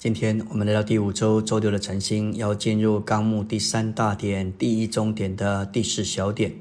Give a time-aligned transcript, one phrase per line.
[0.00, 6.54] 今天我们来到第五周周六的晨星，要进入纲目第三大点第一中点的第四小点。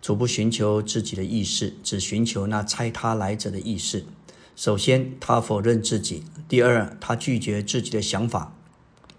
[0.00, 4.06] 逐步寻求自己的意识，只寻求那差他来者的意识。
[4.54, 8.54] 首先，他否认自己；第二，他拒绝自己的想法、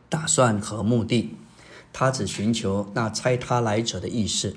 [0.07, 1.31] 打算和目的。
[1.91, 4.55] 他只寻求那差他来者的意识。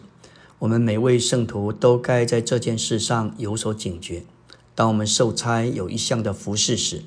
[0.61, 4.23] 我们每位圣徒都该在这件事上有所警觉。
[4.77, 7.03] 当我们受差有一项的服侍时，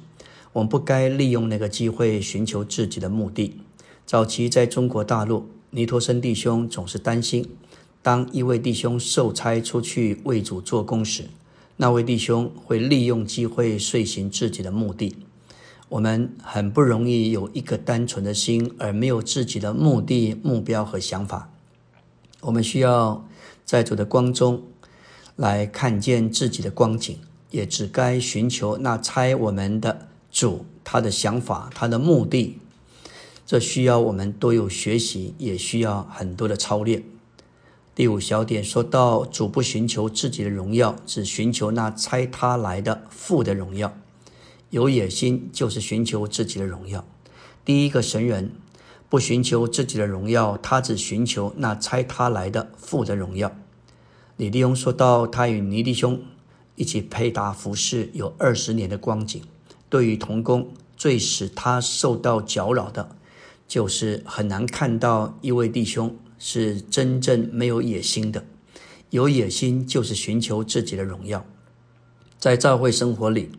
[0.55, 3.59] 我们不该利用那个机会寻求自己的目的。
[4.05, 7.45] 早期在中国大陆，尼托森弟兄总是担心，
[8.01, 11.25] 当一位弟兄受差出去为主做工时，
[11.75, 15.17] 那位弟兄会利用机会遂行自己的目的。
[15.89, 21.49] 我们很不容易有一个单纯的心，而没有自己的目的、目标和想法。
[22.39, 23.27] 我们需要
[23.65, 24.63] 在主的光中
[25.35, 27.17] 来看见自己的光景，
[27.51, 30.07] 也只该寻求那差我们的。
[30.35, 32.59] 主他的想法，他的目的，
[33.45, 37.05] 这需要我们都有学习，也需要很多的操练。
[37.95, 43.95] 第五小点说到，主不寻求自己的荣耀，只寻求那差他来的父的荣耀。
[44.71, 47.05] 有野心就是寻求自己的荣耀。
[47.63, 48.51] 第一个神人
[49.07, 53.55] 不寻求自己的荣耀，他只寻求那差他来的父的荣耀。
[54.35, 56.21] 李弟兄说到，他与尼弟兄
[56.75, 59.41] 一起配搭服饰有二十年的光景。
[59.95, 63.15] 对于童工，最使他受到搅扰的，
[63.65, 68.43] 就是很难看到一位弟兄是真正没有野心的。
[69.09, 71.45] 有野心就是寻求自己的荣耀。
[72.37, 73.49] 在教会生活里，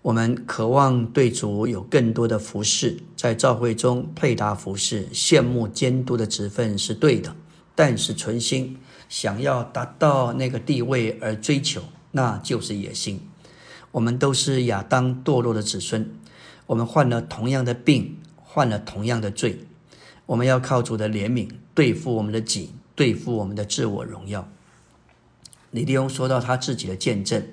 [0.00, 7.36] 我们渴望对主有更多的服侍，在教会中配搭服侍，羡慕监督的职分是对的。
[7.74, 8.78] 但是存心
[9.10, 11.82] 想要达到那个地位而追求，
[12.12, 13.20] 那就是野心。
[13.92, 16.10] 我们都是亚当堕落的子孙，
[16.66, 19.60] 我们患了同样的病，患了同样的罪。
[20.26, 24.46] 我们要靠主的怜悯对付我们的己，对付我们的自我荣耀。
[25.70, 27.46] 李弟兄说到他自己的见证，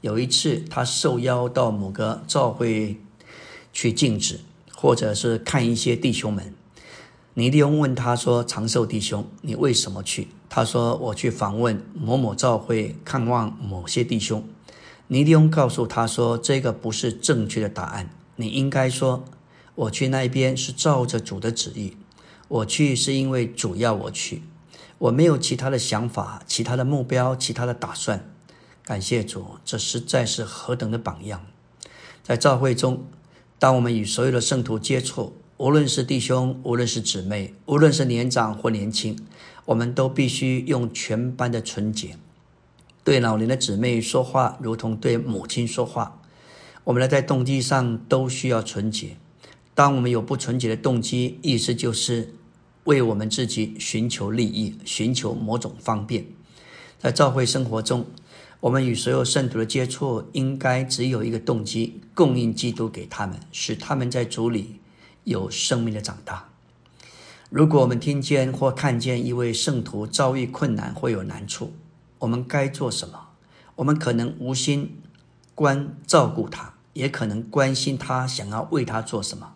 [0.00, 3.00] 有一次他受邀到某个教会
[3.72, 4.40] 去静止，
[4.74, 6.54] 或者是看一些弟兄们。
[7.34, 14.44] 尼弟兄问他说：“长寿弟兄，你为什么去？”他说：“我去访问某某教会，看望某些弟兄。”
[15.12, 18.10] 尼迪翁告诉他说：“这个不是正确的答案。
[18.36, 19.24] 你应该说，
[19.74, 21.96] 我去那边是照着主的旨意。
[22.46, 24.44] 我去是因为主要我去，
[24.98, 28.24] 我没有其他的想法、其他的目标、其他的打算。
[28.84, 31.44] 感谢主，这实在是何等的榜样！
[32.22, 33.02] 在教会中，
[33.58, 39.18] 当我们与所有的圣徒接触，无论是弟兄，无论是姊妹，无论是年长或年轻，
[39.64, 42.16] 我们都必须用全班的纯洁。”
[43.02, 46.20] 对老年的姊妹说话，如同对母亲说话。
[46.84, 49.16] 我们呢，在动机上都需要纯洁。
[49.74, 52.34] 当我们有不纯洁的动机，意思就是
[52.84, 56.26] 为我们自己寻求利益，寻求某种方便。
[56.98, 58.04] 在教会生活中，
[58.60, 64.80] 我们与所有圣徒的接触，应该只有一个动机：供应基督给他们，使他们在主里
[65.24, 66.50] 有生命的长大。
[67.48, 71.72] 如果我们听见或看见一位圣徒遭遇困难或有难处，
[72.20, 73.28] 我们该做什么？
[73.76, 75.00] 我们可能无心
[75.54, 79.54] 关照顾他，也可能关心他，想要为他做什么。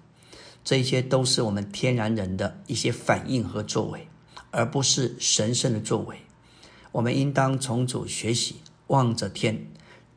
[0.64, 4.08] 这些都是我们天然人的一些反应和作为，
[4.50, 6.22] 而不是神圣的作为。
[6.92, 9.66] 我们应当从主学习，望着天，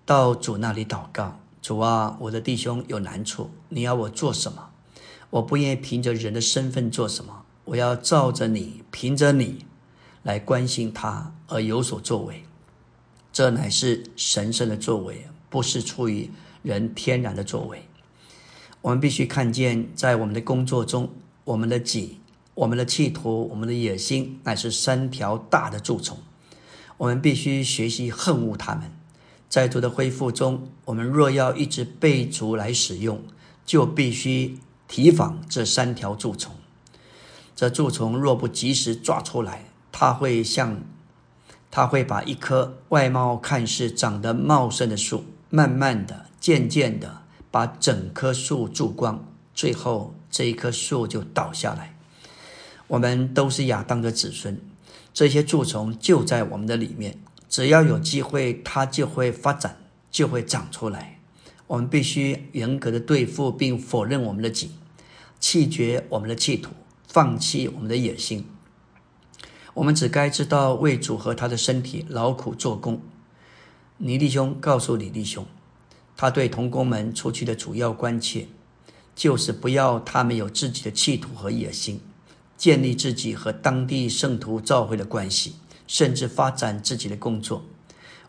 [0.05, 4.69] 到主那里祷告：主啊，我的弟兄有难处，你要我做什么？
[5.31, 9.65] 我不愿意凭着人的身份做什么，我要照着你，凭着你。
[10.27, 12.43] 来关心他而有所作为，
[13.31, 16.29] 这乃是神圣的作为，不是出于
[16.63, 17.83] 人天然的作为。
[18.81, 21.09] 我们必须看见，在我们的工作中，
[21.45, 22.19] 我们的己、
[22.55, 26.17] 我们的企图、我们的野心，乃是三条大的蛀虫。
[26.97, 28.91] 我们必须学习恨恶他们。
[29.47, 33.23] 在主的恢复中，我们若要一直被主来使用，
[33.65, 34.57] 就必须
[34.89, 36.53] 提防这三条蛀虫。
[37.55, 39.63] 这蛀虫若不及时抓出来，
[39.99, 40.83] 他会像，
[41.71, 51.97] 他会把一棵外貌看似长得茂盛的树，慢慢的、渐渐的把整棵树蛀光，最后这一棵树就倒下来。
[52.85, 54.61] 我们都是亚当的子孙，
[55.11, 57.17] 这些蛀虫就在我们的里面，
[57.49, 59.77] 只要有机会，它就会发展，
[60.11, 61.19] 就会长出来。
[61.65, 64.73] 我们必须严格的对付，并否认我们的己，
[65.39, 66.69] 弃绝我们的企图，
[67.07, 68.45] 放弃我们的野心。
[69.77, 72.99] 我们只该知道为主和他的身体劳苦做工。
[73.97, 75.45] 尼弟兄告诉李弟兄，
[76.15, 78.47] 他对童工们出去的主要关切，
[79.15, 82.01] 就是不要他们有自己的企图和野心，
[82.57, 85.53] 建立自己和当地圣徒教会的关系，
[85.85, 87.63] 甚至发展自己的工作。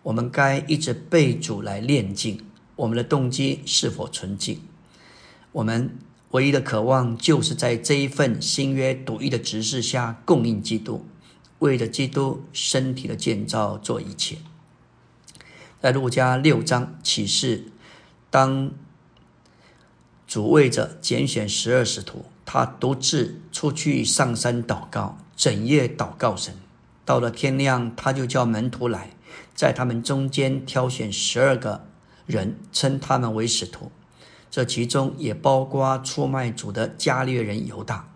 [0.03, 2.45] 我们该一直被主来炼净，
[2.77, 4.61] 我们的动机是否纯净？
[5.53, 5.97] 我们
[6.33, 11.07] 唯一的渴望，就是在这一份新约独一的指示下供应基督，
[11.59, 14.39] 为了基督身体的建造做一切。
[15.81, 17.67] 在路加六章启示，
[18.31, 18.73] 当
[20.27, 26.55] 主为着拣选十二使徒，他独自出去上山祷告，整夜祷告神。
[27.05, 29.11] 到了天亮，他就叫门徒来，
[29.55, 31.87] 在他们中间挑选十二个
[32.27, 33.91] 人，称他们为使徒。
[34.51, 38.09] 这其中也包括出卖主的加略人犹大。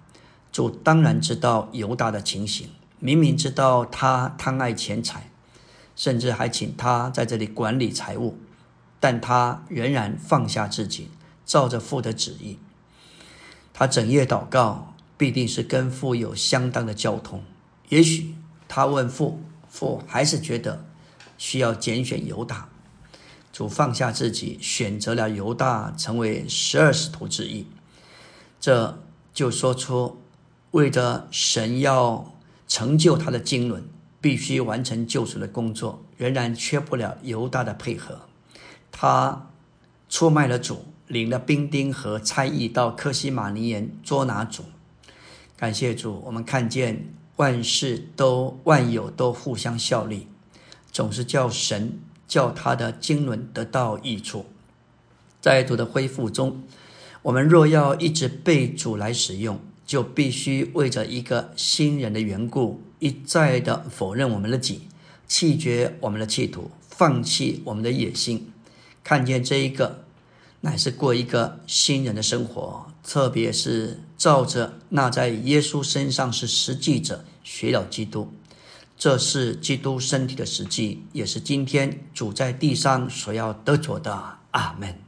[0.51, 2.69] 主当然知道犹大的情形，
[3.03, 5.29] 明明知道他贪爱钱财。
[5.95, 8.39] 甚至还请他在这里管理财务，
[8.99, 11.11] 但他仍然放下自己，
[11.45, 12.59] 照着父的旨意。
[13.75, 17.45] 他整夜祷告，必定是跟父有相当的交通。
[17.91, 18.35] 也许
[18.67, 20.87] 他问父，父还是觉得
[21.37, 22.71] 需要拣选犹大。
[23.53, 27.67] 主放下自己，选择了犹大成为十二使徒之一。
[28.59, 28.99] 这
[29.35, 30.23] 就说出，
[30.71, 32.33] 为着神要
[32.73, 33.85] 成就他的经纶。
[34.23, 38.21] 必须完成救赎的工作，仍然缺不了犹大的配合。
[38.93, 39.51] 他
[40.09, 44.63] 出卖了主，领了兵丁和差役到克西马尼园捉拿主。
[45.57, 50.29] 感谢主，我们看见万事都万有都互相效力，
[50.93, 51.99] 总是叫神
[52.29, 54.47] 叫他的经纶得到益处。
[55.41, 56.63] 在主的恢复中，
[57.23, 59.59] 我们若要一直被主来使用。
[59.93, 64.89] 就必须为着一个新人的缘故，一再的否认我们的己，
[65.29, 68.51] 弃绝我们的企图，放弃我们的野心，
[69.05, 70.07] 看见这一个
[70.63, 78.33] 乃是过一个新人的生活，特别是照着那在耶稣身上是实际者学了基督，
[78.97, 84.39] 这是基督身体的实际，也是今天主在地上所要得着的。
[84.53, 84.99] 阿门。